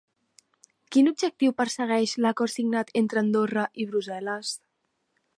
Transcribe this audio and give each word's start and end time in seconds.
Quin 0.93 1.09
objectiu 1.09 1.51
persegueix 1.59 2.15
l'acord 2.25 2.51
signat 2.53 2.89
entre 3.01 3.21
Andorra 3.23 3.67
i 3.83 3.85
Brussel·les? 3.91 4.55